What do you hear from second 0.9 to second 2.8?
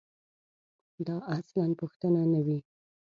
دا اصلاً پوښتنه نه وي.